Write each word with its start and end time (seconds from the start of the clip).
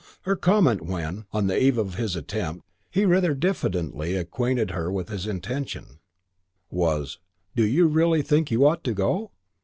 Her 0.23 0.35
comment 0.35 0.81
when, 0.81 1.25
on 1.31 1.45
the 1.45 1.61
eve 1.61 1.77
of 1.77 1.93
his 1.93 2.15
attempt, 2.15 2.65
he 2.89 3.05
rather 3.05 3.35
diffidently 3.35 4.15
acquainted 4.15 4.71
her 4.71 4.91
with 4.91 5.09
his 5.09 5.27
intention, 5.27 5.99
was, 6.71 7.19
"Do 7.55 7.63
you 7.63 7.85
really 7.85 8.23
think 8.23 8.49
you 8.49 8.65
ought 8.65 8.83
to?" 8.85 9.29